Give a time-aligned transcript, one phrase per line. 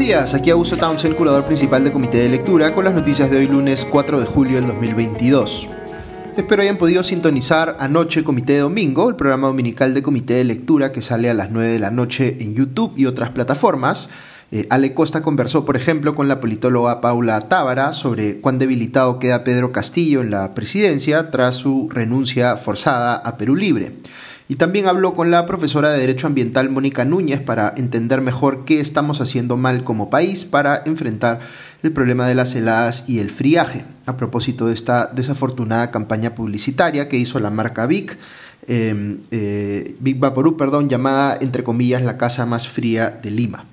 [0.00, 3.46] días, aquí Augusto Townsend, curador principal del Comité de Lectura, con las noticias de hoy
[3.46, 5.68] lunes 4 de julio del 2022.
[6.38, 10.90] Espero hayan podido sintonizar anoche Comité de Domingo, el programa dominical de Comité de Lectura
[10.90, 14.08] que sale a las 9 de la noche en YouTube y otras plataformas.
[14.52, 19.44] Eh, Ale Costa conversó, por ejemplo, con la politóloga Paula Tábara sobre cuán debilitado queda
[19.44, 23.92] Pedro Castillo en la presidencia tras su renuncia forzada a Perú Libre.
[24.50, 28.80] Y también habló con la profesora de Derecho Ambiental Mónica Núñez para entender mejor qué
[28.80, 31.38] estamos haciendo mal como país para enfrentar
[31.84, 33.84] el problema de las heladas y el friaje.
[34.06, 38.18] A propósito de esta desafortunada campaña publicitaria que hizo la marca Vic,
[38.66, 43.66] eh, eh, Vic Vaporú, perdón, llamada entre comillas la casa más fría de Lima.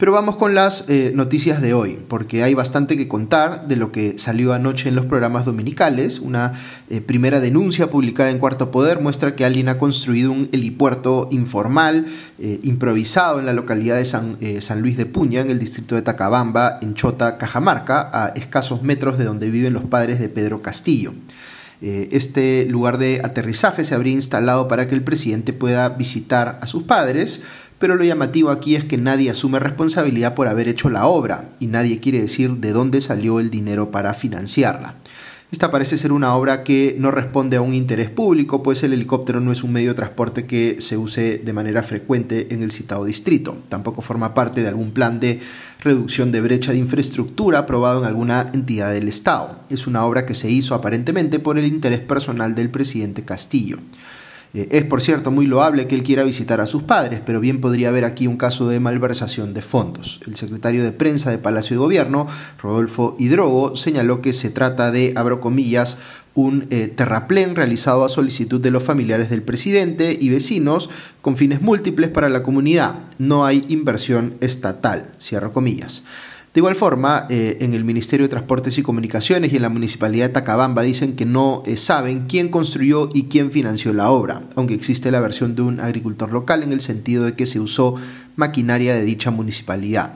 [0.00, 3.92] Pero vamos con las eh, noticias de hoy, porque hay bastante que contar de lo
[3.92, 6.20] que salió anoche en los programas dominicales.
[6.20, 6.54] Una
[6.88, 12.06] eh, primera denuncia publicada en Cuarto Poder muestra que alguien ha construido un helipuerto informal,
[12.38, 16.00] eh, improvisado en la localidad de San, San, Luis de Puña, en el distrito de
[16.00, 21.12] Tacabamba, en Chota, Cajamarca, a escasos metros de donde viven los padres de Pedro Castillo.
[21.82, 26.82] Este lugar de aterrizaje se habría instalado para que el presidente pueda visitar a sus
[26.82, 27.40] padres,
[27.80, 31.66] pero lo llamativo aquí es que nadie asume responsabilidad por haber hecho la obra y
[31.66, 34.94] nadie quiere decir de dónde salió el dinero para financiarla.
[35.50, 39.40] Esta parece ser una obra que no responde a un interés público, pues el helicóptero
[39.40, 43.04] no es un medio de transporte que se use de manera frecuente en el citado
[43.04, 43.56] distrito.
[43.68, 45.40] Tampoco forma parte de algún plan de
[45.82, 49.58] reducción de brecha de infraestructura aprobado en alguna entidad del Estado.
[49.70, 53.78] Es una obra que se hizo aparentemente por el interés personal del presidente Castillo.
[54.52, 57.60] Eh, es, por cierto, muy loable que él quiera visitar a sus padres, pero bien
[57.60, 60.20] podría haber aquí un caso de malversación de fondos.
[60.26, 62.26] El secretario de prensa de Palacio de Gobierno,
[62.60, 65.98] Rodolfo Hidrogo, señaló que se trata de, abro comillas,
[66.34, 70.88] un eh, terraplén realizado a solicitud de los familiares del presidente y vecinos
[71.20, 72.94] con fines múltiples para la comunidad.
[73.18, 76.04] No hay inversión estatal, cierro comillas.
[76.52, 80.26] De igual forma, eh, en el Ministerio de Transportes y Comunicaciones y en la Municipalidad
[80.26, 84.74] de Tacabamba dicen que no eh, saben quién construyó y quién financió la obra, aunque
[84.74, 87.94] existe la versión de un agricultor local en el sentido de que se usó
[88.34, 90.14] maquinaria de dicha municipalidad.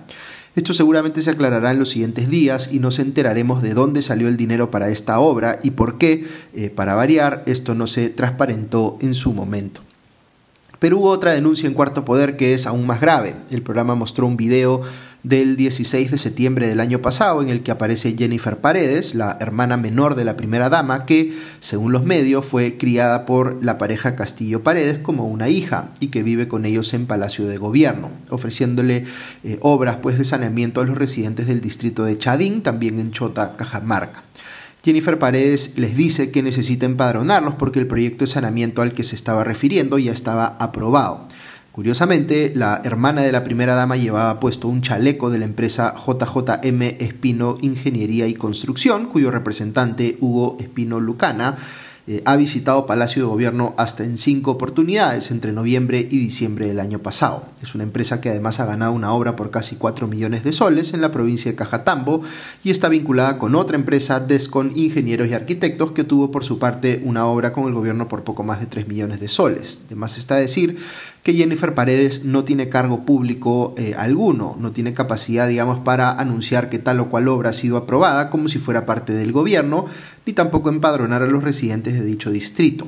[0.57, 4.37] Esto seguramente se aclarará en los siguientes días y nos enteraremos de dónde salió el
[4.37, 9.15] dinero para esta obra y por qué, eh, para variar, esto no se transparentó en
[9.15, 9.83] su momento.
[10.81, 13.37] Pero hubo otra denuncia en Cuarto Poder que es aún más grave.
[13.51, 14.83] El programa mostró un video
[15.25, 19.79] del 16 de septiembre del año pasado, en el que aparece Jennifer Paredes, la hermana
[19.79, 24.63] menor de la primera dama, que, según los medios, fue criada por la pareja Castillo
[24.63, 29.05] Paredes como una hija y que vive con ellos en Palacio de Gobierno, ofreciéndole
[29.45, 33.57] eh, obras pues, de saneamiento a los residentes del distrito de Chadín, también en Chota,
[33.57, 34.23] Cajamarca.
[34.85, 39.17] Jennifer Paredes les dice que necesita empadronarlos porque el proyecto de saneamiento al que se
[39.17, 41.27] estaba refiriendo ya estaba aprobado.
[41.75, 46.83] Curiosamente, la hermana de la primera dama llevaba puesto un chaleco de la empresa JJM
[47.01, 51.57] Espino Ingeniería y Construcción, cuyo representante Hugo Espino Lucana
[52.07, 56.79] eh, ha visitado Palacio de Gobierno hasta en cinco oportunidades entre noviembre y diciembre del
[56.79, 57.47] año pasado.
[57.63, 60.93] Es una empresa que además ha ganado una obra por casi 4 millones de soles
[60.93, 62.21] en la provincia de Cajatambo
[62.63, 67.01] y está vinculada con otra empresa, Descon Ingenieros y Arquitectos, que tuvo por su parte
[67.05, 69.83] una obra con el gobierno por poco más de 3 millones de soles.
[69.87, 70.77] Además está decir
[71.25, 76.69] que Jennifer Paredes no tiene cargo público eh, alguno, no tiene capacidad, digamos, para anunciar
[76.69, 79.87] que tal o cual obra ha sido aprobada como si fuera parte del gobierno,
[80.27, 82.87] ni tampoco empadronar a los residentes de dicho distrito.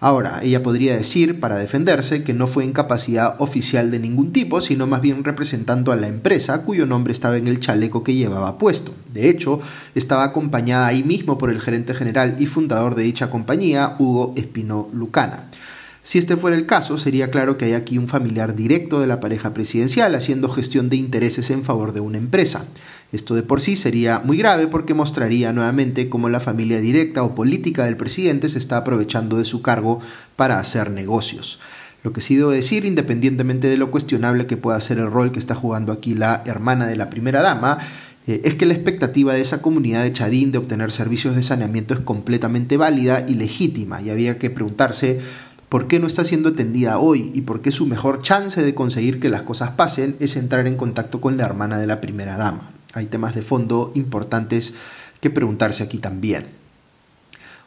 [0.00, 4.86] Ahora, ella podría decir, para defenderse, que no fue incapacidad oficial de ningún tipo, sino
[4.86, 8.94] más bien representando a la empresa cuyo nombre estaba en el chaleco que llevaba puesto.
[9.12, 9.58] De hecho,
[9.94, 14.88] estaba acompañada ahí mismo por el gerente general y fundador de dicha compañía, Hugo Espino
[14.92, 15.48] Lucana.
[16.06, 19.18] Si este fuera el caso, sería claro que hay aquí un familiar directo de la
[19.18, 22.64] pareja presidencial haciendo gestión de intereses en favor de una empresa.
[23.10, 27.34] Esto de por sí sería muy grave porque mostraría nuevamente cómo la familia directa o
[27.34, 29.98] política del presidente se está aprovechando de su cargo
[30.36, 31.58] para hacer negocios.
[32.04, 35.40] Lo que sí debo decir, independientemente de lo cuestionable que pueda ser el rol que
[35.40, 37.78] está jugando aquí la hermana de la primera dama,
[38.28, 41.94] eh, es que la expectativa de esa comunidad de Chadín de obtener servicios de saneamiento
[41.94, 45.20] es completamente válida y legítima y habría que preguntarse
[45.68, 49.20] por qué no está siendo atendida hoy y por qué su mejor chance de conseguir
[49.20, 52.70] que las cosas pasen es entrar en contacto con la hermana de la primera dama.
[52.92, 54.74] Hay temas de fondo importantes
[55.20, 56.46] que preguntarse aquí también.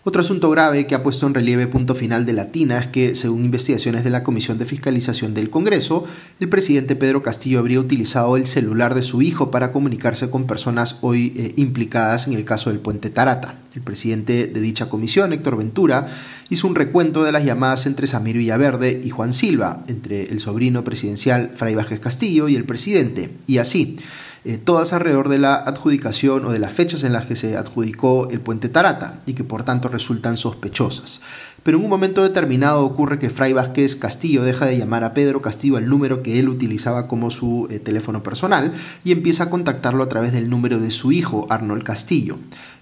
[0.06, 3.44] Otro asunto grave que ha puesto en relieve punto final de Latina es que, según
[3.44, 6.06] investigaciones de la Comisión de Fiscalización del Congreso,
[6.40, 11.00] el presidente Pedro Castillo habría utilizado el celular de su hijo para comunicarse con personas
[11.01, 13.56] hoy eh, implicadas en el caso del puente Tarata.
[13.75, 16.07] El presidente de dicha comisión, Héctor Ventura,
[16.50, 20.86] hizo un recuento de las llamadas entre Samir Villaverde y Juan Silva, entre el sobrino
[20.86, 23.98] presidencial Fray Vázquez Castillo y el presidente, y así,
[24.45, 28.30] eh, todas alrededor de la adjudicación o de las fechas en las que se adjudicó
[28.30, 31.21] el puente Tarata, y que por tanto resultan sospechosas.
[31.63, 35.41] Pero en un momento determinado ocurre que Fray Vázquez Castillo deja de llamar a Pedro
[35.41, 40.03] Castillo al número que él utilizaba como su eh, teléfono personal y empieza a contactarlo
[40.03, 42.38] a través del número de su hijo, Arnold Castillo.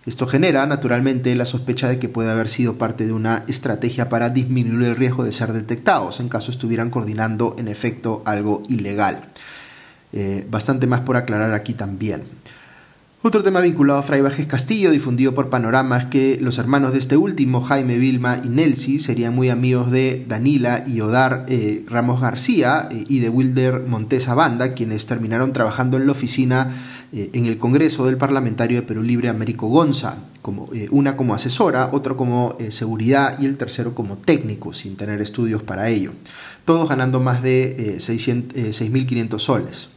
[0.05, 4.29] Esto genera, naturalmente, la sospecha de que puede haber sido parte de una estrategia para
[4.29, 9.31] disminuir el riesgo de ser detectados en caso estuvieran coordinando en efecto algo ilegal.
[10.13, 12.23] Eh, bastante más por aclarar aquí también.
[13.23, 16.99] Otro tema vinculado a Fray Bajes Castillo, difundido por Panorama, es que los hermanos de
[16.99, 22.21] este último, Jaime Vilma y Nelsi, serían muy amigos de Danila y Odar eh, Ramos
[22.21, 26.73] García eh, y de Wilder Montesa Banda, quienes terminaron trabajando en la oficina
[27.13, 32.17] en el Congreso del parlamentario de Perú Libre, Américo Gonza, como, una como asesora, otro
[32.17, 36.11] como seguridad y el tercero como técnico, sin tener estudios para ello.
[36.65, 39.87] Todos ganando más de 6.500 soles.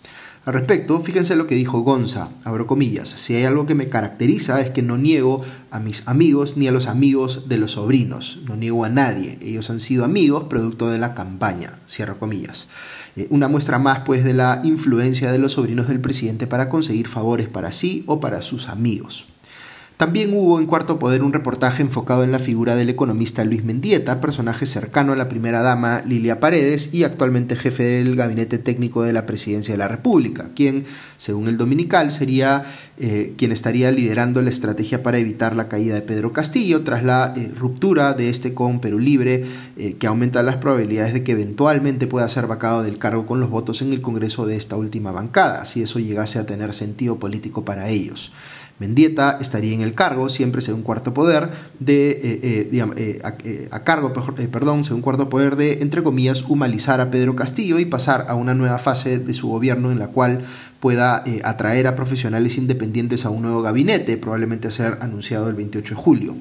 [0.47, 4.63] Al respecto, fíjense lo que dijo Gonza, abro comillas, si hay algo que me caracteriza
[4.63, 8.57] es que no niego a mis amigos ni a los amigos de los sobrinos, no
[8.57, 12.69] niego a nadie, ellos han sido amigos producto de la campaña, cierro comillas.
[13.17, 17.07] Eh, una muestra más pues de la influencia de los sobrinos del presidente para conseguir
[17.07, 19.27] favores para sí o para sus amigos.
[20.01, 24.19] También hubo en Cuarto Poder un reportaje enfocado en la figura del economista Luis Mendieta,
[24.19, 29.13] personaje cercano a la primera dama Lilia Paredes y actualmente jefe del gabinete técnico de
[29.13, 30.85] la presidencia de la República, quien,
[31.19, 32.63] según el dominical, sería
[32.97, 37.35] eh, quien estaría liderando la estrategia para evitar la caída de Pedro Castillo tras la
[37.37, 39.45] eh, ruptura de este con Perú Libre,
[39.77, 43.51] eh, que aumenta las probabilidades de que eventualmente pueda ser vacado del cargo con los
[43.51, 47.67] votos en el Congreso de esta última bancada, si eso llegase a tener sentido político
[47.67, 48.33] para ellos.
[48.81, 54.15] Mendieta estaría en el cargo, siempre según cuarto poder, de, eh, eh, eh, a, cargo,
[54.15, 58.79] perdón, cuarto poder de, entre comillas, humanizar a Pedro Castillo y pasar a una nueva
[58.79, 60.41] fase de su gobierno en la cual
[60.81, 65.95] pueda atraer a profesionales independientes a un nuevo gabinete, probablemente a ser anunciado el 28
[65.95, 66.37] de julio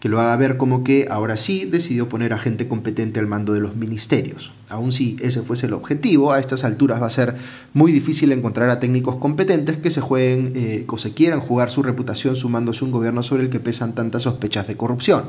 [0.00, 3.52] que lo haga ver como que ahora sí decidió poner a gente competente al mando
[3.52, 4.50] de los ministerios.
[4.70, 7.36] Aun si ese fuese el objetivo, a estas alturas va a ser
[7.74, 11.82] muy difícil encontrar a técnicos competentes que se jueguen eh, o se quieran jugar su
[11.82, 15.24] reputación sumándose a un gobierno sobre el que pesan tantas sospechas de corrupción.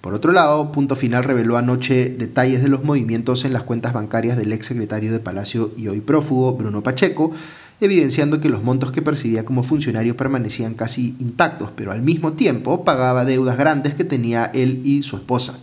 [0.00, 4.36] Por otro lado, Punto Final reveló anoche detalles de los movimientos en las cuentas bancarias
[4.36, 7.32] del ex secretario de Palacio y hoy prófugo, Bruno Pacheco,
[7.80, 12.84] evidenciando que los montos que percibía como funcionario permanecían casi intactos, pero al mismo tiempo
[12.84, 15.58] pagaba deudas grandes que tenía él y su esposa.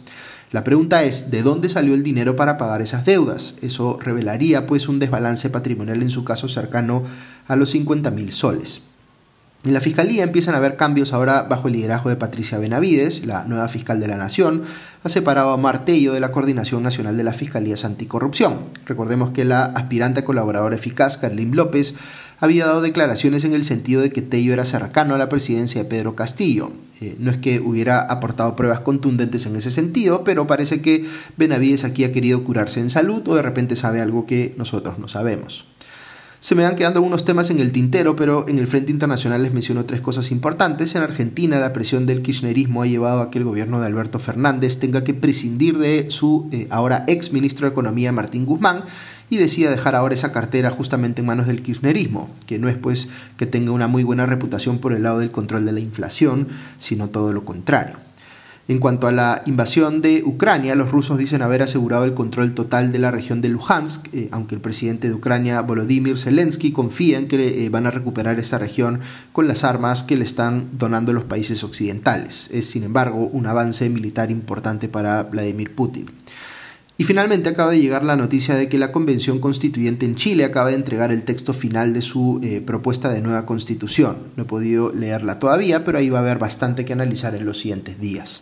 [0.52, 3.56] La pregunta es, ¿de dónde salió el dinero para pagar esas deudas?
[3.62, 7.04] Eso revelaría pues un desbalance patrimonial en su caso cercano
[7.48, 8.82] a los 50 mil soles.
[9.66, 13.46] En la Fiscalía empiezan a haber cambios ahora bajo el liderazgo de Patricia Benavides, la
[13.46, 14.62] nueva fiscal de la Nación,
[15.04, 18.60] ha separado a Martello de la Coordinación Nacional de las Fiscalías Anticorrupción.
[18.86, 21.96] Recordemos que la aspirante colaboradora eficaz, Carlín López,
[22.40, 25.90] había dado declaraciones en el sentido de que Tello era cercano a la presidencia de
[25.90, 26.72] Pedro Castillo.
[27.02, 31.04] Eh, no es que hubiera aportado pruebas contundentes en ese sentido, pero parece que
[31.38, 35.08] Benavides aquí ha querido curarse en salud o de repente sabe algo que nosotros no
[35.08, 35.66] sabemos.
[36.46, 39.52] Se me van quedando algunos temas en el tintero, pero en el frente internacional les
[39.52, 40.94] menciono tres cosas importantes.
[40.94, 44.78] En Argentina, la presión del kirchnerismo ha llevado a que el gobierno de Alberto Fernández
[44.78, 48.84] tenga que prescindir de su eh, ahora ex ministro de Economía, Martín Guzmán,
[49.28, 53.10] y decida dejar ahora esa cartera justamente en manos del kirchnerismo, que no es pues
[53.38, 57.10] que tenga una muy buena reputación por el lado del control de la inflación, sino
[57.10, 58.05] todo lo contrario.
[58.68, 62.92] En cuanto a la invasión de Ucrania, los rusos dicen haber asegurado el control total
[62.92, 67.28] de la región de Luhansk, eh, aunque el presidente de Ucrania, Volodymyr Zelensky, confía en
[67.28, 69.02] que eh, van a recuperar esta región
[69.34, 72.50] con las armas que le están donando los países occidentales.
[72.52, 76.10] Es, sin embargo, un avance militar importante para Vladimir Putin.
[76.98, 80.70] Y finalmente acaba de llegar la noticia de que la Convención Constituyente en Chile acaba
[80.70, 84.18] de entregar el texto final de su eh, propuesta de nueva constitución.
[84.38, 87.60] No he podido leerla todavía, pero ahí va a haber bastante que analizar en los
[87.60, 88.42] siguientes días.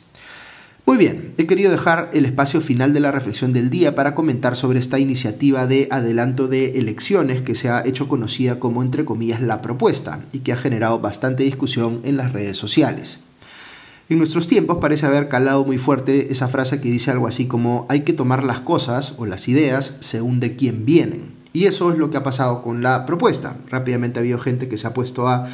[0.86, 4.58] Muy bien, he querido dejar el espacio final de la reflexión del día para comentar
[4.58, 9.42] sobre esta iniciativa de adelanto de elecciones que se ha hecho conocida como entre comillas
[9.42, 13.22] la propuesta y que ha generado bastante discusión en las redes sociales.
[14.10, 17.86] En nuestros tiempos parece haber calado muy fuerte esa frase que dice algo así como
[17.88, 21.32] hay que tomar las cosas o las ideas según de quién vienen.
[21.54, 23.56] Y eso es lo que ha pasado con la propuesta.
[23.70, 25.48] Rápidamente ha habido gente que se ha puesto a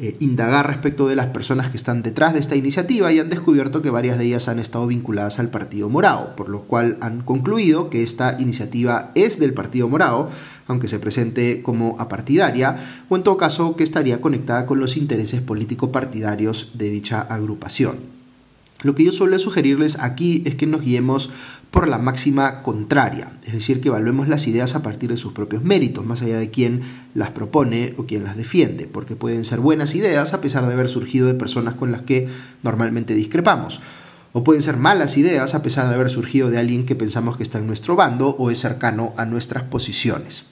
[0.00, 3.82] eh, indagar respecto de las personas que están detrás de esta iniciativa y han descubierto
[3.82, 7.90] que varias de ellas han estado vinculadas al Partido Morado, por lo cual han concluido
[7.90, 10.28] que esta iniciativa es del Partido Morado,
[10.68, 12.76] aunque se presente como apartidaria,
[13.08, 18.17] o en todo caso que estaría conectada con los intereses político-partidarios de dicha agrupación.
[18.82, 21.30] Lo que yo suelo sugerirles aquí es que nos guiemos
[21.72, 25.64] por la máxima contraria, es decir, que evaluemos las ideas a partir de sus propios
[25.64, 26.82] méritos, más allá de quién
[27.12, 30.88] las propone o quién las defiende, porque pueden ser buenas ideas a pesar de haber
[30.88, 32.28] surgido de personas con las que
[32.62, 33.80] normalmente discrepamos,
[34.32, 37.42] o pueden ser malas ideas a pesar de haber surgido de alguien que pensamos que
[37.42, 40.44] está en nuestro bando o es cercano a nuestras posiciones.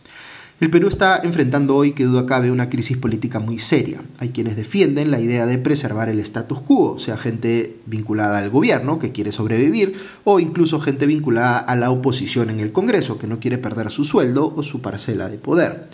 [0.58, 4.00] El Perú está enfrentando hoy, que duda cabe, una crisis política muy seria.
[4.20, 8.98] Hay quienes defienden la idea de preservar el status quo, sea gente vinculada al gobierno,
[8.98, 9.94] que quiere sobrevivir,
[10.24, 14.02] o incluso gente vinculada a la oposición en el Congreso, que no quiere perder su
[14.02, 15.90] sueldo o su parcela de poder.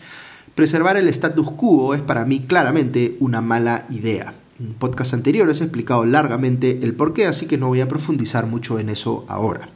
[0.54, 4.32] Preservar el status quo es para mí claramente una mala idea.
[4.60, 8.78] En podcast anteriores he explicado largamente el porqué, así que no voy a profundizar mucho
[8.78, 9.68] en eso ahora.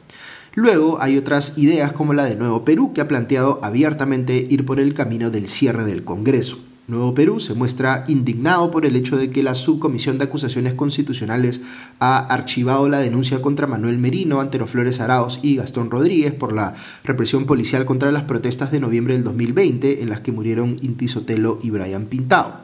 [0.57, 4.79] Luego hay otras ideas como la de Nuevo Perú, que ha planteado abiertamente ir por
[4.79, 6.57] el camino del cierre del Congreso.
[6.87, 11.61] Nuevo Perú se muestra indignado por el hecho de que la Subcomisión de Acusaciones Constitucionales
[11.99, 16.73] ha archivado la denuncia contra Manuel Merino, Antero Flores Araos y Gastón Rodríguez por la
[17.03, 21.59] represión policial contra las protestas de noviembre del 2020 en las que murieron Inti Sotelo
[21.61, 22.63] y Brian Pintado.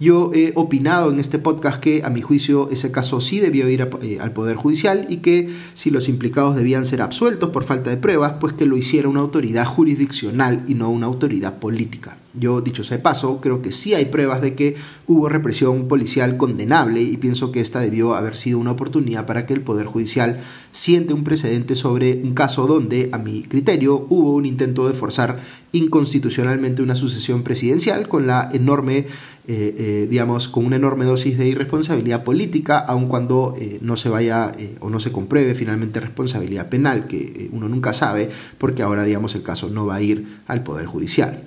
[0.00, 3.86] Yo he opinado en este podcast que a mi juicio ese caso sí debió ir
[4.00, 7.98] eh, al Poder Judicial y que si los implicados debían ser absueltos por falta de
[7.98, 12.16] pruebas, pues que lo hiciera una autoridad jurisdiccional y no una autoridad política.
[12.32, 14.76] Yo, dicho sea de paso, creo que sí hay pruebas de que
[15.08, 19.52] hubo represión policial condenable y pienso que esta debió haber sido una oportunidad para que
[19.52, 20.38] el Poder Judicial
[20.70, 25.40] siente un precedente sobre un caso donde, a mi criterio, hubo un intento de forzar
[25.72, 29.06] inconstitucionalmente una sucesión presidencial con la enorme, eh,
[29.48, 34.52] eh, digamos, con una enorme dosis de irresponsabilidad política, aun cuando eh, no se vaya
[34.78, 39.42] o no se compruebe finalmente responsabilidad penal, que uno nunca sabe, porque ahora, digamos, el
[39.42, 41.42] caso no va a ir al Poder Judicial.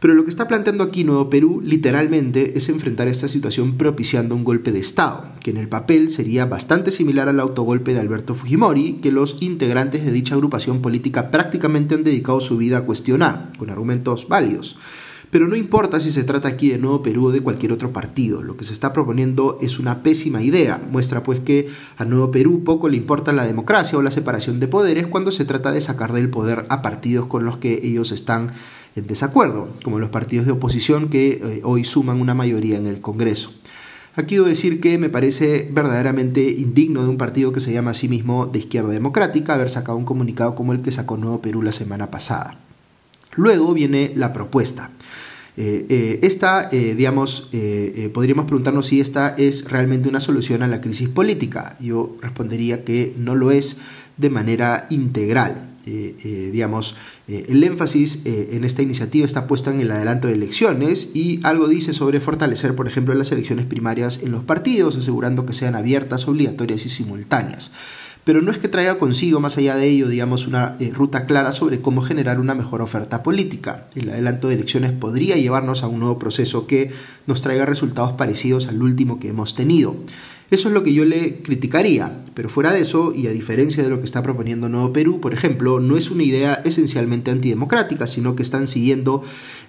[0.00, 4.44] Pero lo que está planteando aquí Nuevo Perú literalmente es enfrentar esta situación propiciando un
[4.44, 9.00] golpe de Estado, que en el papel sería bastante similar al autogolpe de Alberto Fujimori,
[9.02, 13.70] que los integrantes de dicha agrupación política prácticamente han dedicado su vida a cuestionar, con
[13.70, 14.76] argumentos válidos.
[15.30, 18.42] Pero no importa si se trata aquí de Nuevo Perú o de cualquier otro partido,
[18.42, 20.80] lo que se está proponiendo es una pésima idea.
[20.90, 21.68] Muestra pues que
[21.98, 25.44] a Nuevo Perú poco le importa la democracia o la separación de poderes cuando se
[25.44, 28.50] trata de sacar del poder a partidos con los que ellos están
[28.96, 33.00] en desacuerdo, como los partidos de oposición que eh, hoy suman una mayoría en el
[33.00, 33.52] Congreso.
[34.16, 37.94] Aquí debo decir que me parece verdaderamente indigno de un partido que se llama a
[37.94, 41.62] sí mismo de izquierda democrática haber sacado un comunicado como el que sacó Nuevo Perú
[41.62, 42.67] la semana pasada.
[43.38, 44.90] Luego viene la propuesta.
[45.56, 47.50] Eh, eh, esta, eh, digamos,
[48.12, 51.76] podríamos preguntarnos si esta es realmente una solución a la crisis política.
[51.80, 53.76] Yo respondería que no lo es
[54.16, 55.64] de manera integral.
[56.52, 56.96] digamos,
[57.28, 61.94] el énfasis en esta iniciativa está puesto en el adelanto de elecciones y algo dice
[61.94, 66.84] sobre fortalecer, por ejemplo, las elecciones primarias en los partidos, asegurando que sean abiertas, obligatorias
[66.84, 67.70] y simultáneas
[68.28, 71.50] pero no es que traiga consigo, más allá de ello, digamos, una eh, ruta clara
[71.50, 73.88] sobre cómo generar una mejor oferta política.
[73.94, 76.90] El adelanto de elecciones podría llevarnos a un nuevo proceso que
[77.26, 79.96] nos traiga resultados parecidos al último que hemos tenido.
[80.50, 83.88] Eso es lo que yo le criticaría, pero fuera de eso, y a diferencia de
[83.88, 88.36] lo que está proponiendo Nuevo Perú, por ejemplo, no es una idea esencialmente antidemocrática, sino
[88.36, 89.22] que están siguiendo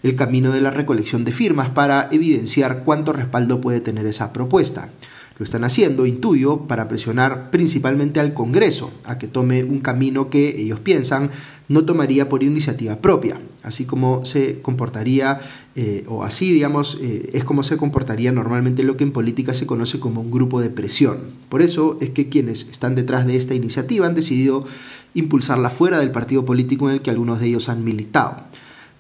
[0.04, 4.90] el camino de la recolección de firmas para evidenciar cuánto respaldo puede tener esa propuesta.
[5.40, 10.62] Lo están haciendo, intuyo, para presionar principalmente al Congreso a que tome un camino que
[10.62, 11.32] ellos piensan
[11.70, 15.40] no tomaría por iniciativa propia, así como se comportaría,
[15.78, 19.66] eh, o así, digamos, eh, es como se comportaría normalmente lo que en política se
[19.66, 21.20] conoce como un grupo de presión.
[21.48, 24.66] Por eso es que quienes están detrás de esta iniciativa han decidido
[25.14, 28.44] impulsarla fuera del partido político en el que algunos de ellos han militado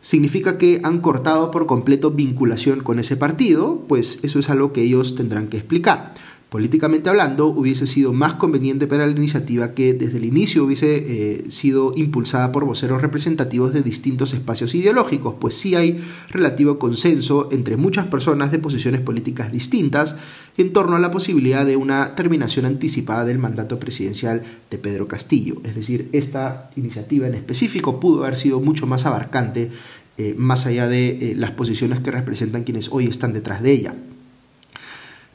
[0.01, 4.81] significa que han cortado por completo vinculación con ese partido, pues eso es algo que
[4.81, 6.13] ellos tendrán que explicar.
[6.49, 11.43] Políticamente hablando, hubiese sido más conveniente para la iniciativa que desde el inicio hubiese eh,
[11.51, 17.77] sido impulsada por voceros representativos de distintos espacios ideológicos, pues sí hay relativo consenso entre
[17.77, 20.15] muchas personas de posiciones políticas distintas
[20.57, 24.41] en torno a la posibilidad de una terminación anticipada del mandato presidencial
[24.71, 25.61] de Pedro Castillo.
[25.63, 29.69] Es decir, esta iniciativa en específico pudo haber sido mucho más abarcante,
[30.17, 33.93] eh, más allá de eh, las posiciones que representan quienes hoy están detrás de ella.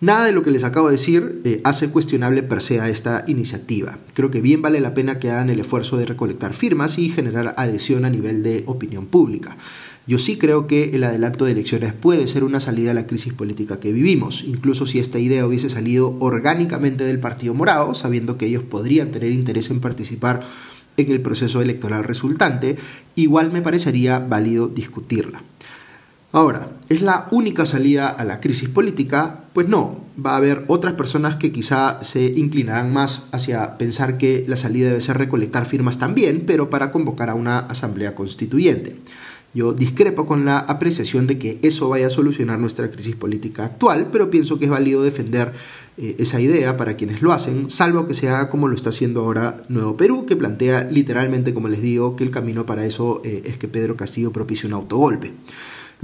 [0.04, 3.24] Nada de lo que les acabo de decir eh, hace cuestionable per se a esta
[3.26, 3.96] iniciativa.
[4.12, 7.54] Creo que bien vale la pena que hagan el esfuerzo de recolectar firmas y generar
[7.56, 9.56] adhesión a nivel de opinión pública.
[10.06, 13.32] Yo sí creo que el adelanto de elecciones puede ser una salida a la crisis
[13.32, 18.44] política que vivimos, incluso si esta idea hubiese salido orgánicamente del Partido Morado, sabiendo que
[18.44, 20.42] ellos podrían tener interés en participar
[20.98, 22.76] en el proceso electoral resultante,
[23.14, 25.42] igual me parecería válido discutirla.
[26.30, 29.43] Ahora, ¿es la única salida a la crisis política?
[29.54, 34.44] Pues no, va a haber otras personas que quizá se inclinarán más hacia pensar que
[34.48, 38.96] la salida debe ser recolectar firmas también, pero para convocar a una asamblea constituyente.
[39.54, 44.08] Yo discrepo con la apreciación de que eso vaya a solucionar nuestra crisis política actual,
[44.10, 45.52] pero pienso que es válido defender
[45.98, 49.20] eh, esa idea para quienes lo hacen, salvo que se haga como lo está haciendo
[49.20, 53.42] ahora Nuevo Perú, que plantea literalmente, como les digo, que el camino para eso eh,
[53.44, 55.32] es que Pedro Castillo propicie un autogolpe.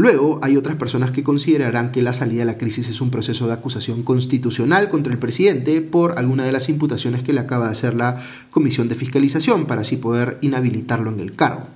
[0.00, 3.46] Luego hay otras personas que considerarán que la salida de la crisis es un proceso
[3.46, 7.72] de acusación constitucional contra el presidente por alguna de las imputaciones que le acaba de
[7.72, 8.16] hacer la
[8.50, 11.66] Comisión de Fiscalización para así poder inhabilitarlo en el cargo.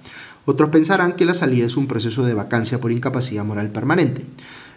[0.46, 4.24] Otros pensarán que la salida es un proceso de vacancia por incapacidad moral permanente.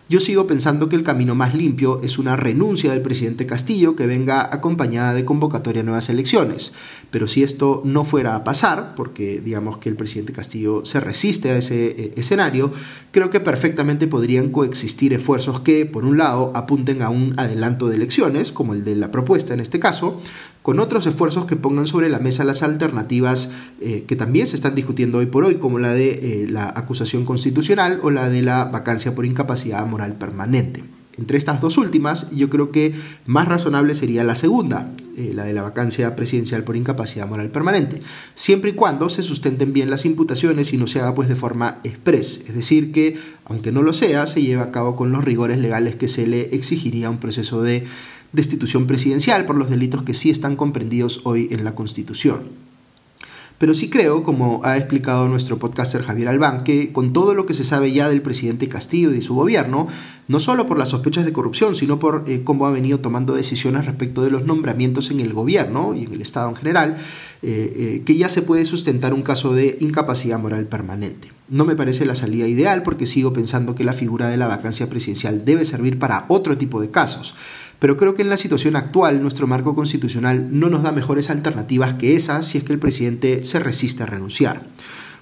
[0.10, 4.08] Yo sigo pensando que el camino más limpio es una renuncia del presidente Castillo que
[4.08, 6.72] venga acompañada de convocatoria a nuevas elecciones.
[7.12, 11.50] Pero si esto no fuera a pasar, porque digamos que el presidente Castillo se resiste
[11.50, 12.72] a ese eh, escenario,
[13.12, 17.98] creo que perfectamente podrían coexistir esfuerzos que, por un lado, apunten a un adelanto de
[17.98, 20.22] elecciones, como el de la propuesta en este caso,
[20.68, 24.76] con otros esfuerzos que pongan sobre la mesa las alternativas eh, que también se están
[24.76, 28.66] discutiendo hoy por hoy, como la de eh, la acusación constitucional o la de la
[28.66, 30.84] vacancia por incapacidad moral permanente.
[31.18, 32.94] Entre estas dos últimas, yo creo que
[33.26, 38.02] más razonable sería la segunda, eh, la de la vacancia presidencial por incapacidad moral permanente,
[38.36, 41.80] siempre y cuando se sustenten bien las imputaciones y no se haga pues de forma
[41.86, 45.58] express, es decir, que aunque no lo sea, se lleve a cabo con los rigores
[45.60, 47.86] legales que se le exigiría a un proceso de
[48.34, 52.68] destitución presidencial por los delitos que sí están comprendidos hoy en la Constitución.
[53.58, 57.56] Pero sí creo, como ha explicado nuestro podcaster Javier Albán, que con todo lo que
[57.56, 59.88] se sabe ya del presidente Castillo y de su gobierno,
[60.28, 63.88] no solo por las sospechas de corrupción, sino por eh, cómo ha venido tomando decisiones
[63.88, 66.98] respecto de los nombramientos en el gobierno y en el Estado en general,
[67.42, 71.32] eh, eh, que ya se puede sustentar un caso de incapacidad moral permanente.
[71.50, 74.90] No me parece la salida ideal porque sigo pensando que la figura de la vacancia
[74.90, 77.34] presidencial debe servir para otro tipo de casos
[77.80, 81.96] pero creo que en la situación actual nuestro marco constitucional no nos da mejores alternativas
[81.96, 84.64] que esas si es que el presidente se resiste a renunciar.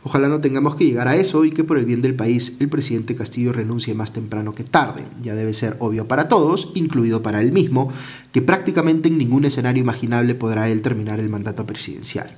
[0.08, 2.70] Ojalá no tengamos que llegar a eso y que por el bien del país el
[2.70, 5.04] presidente Castillo renuncie más temprano que tarde.
[5.24, 7.92] Ya debe ser obvio para todos, incluido para él mismo,
[8.32, 12.36] que prácticamente en ningún escenario imaginable podrá él terminar el mandato presidencial.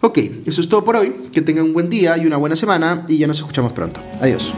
[0.00, 1.12] Ok, eso es todo por hoy.
[1.30, 4.00] Que tengan un buen día y una buena semana y ya nos escuchamos pronto.
[4.22, 4.54] Adiós.